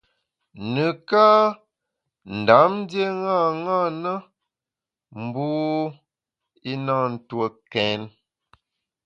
[0.73, 1.25] Nekâ
[2.37, 4.13] Ndam ndié ṅaṅâ na,
[5.23, 5.45] mbu
[6.71, 8.01] i na ntue kèn.